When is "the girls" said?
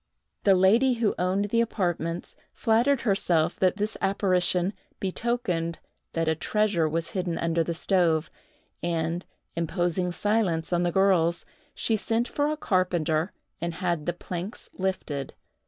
10.81-11.45